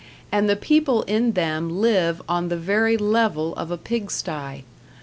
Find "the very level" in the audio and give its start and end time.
2.49-3.53